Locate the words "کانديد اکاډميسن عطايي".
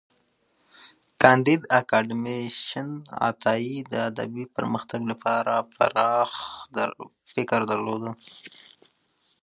1.21-3.77